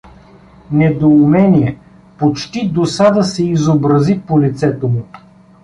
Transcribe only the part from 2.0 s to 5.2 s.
почти досада, се изобрази по лицето му.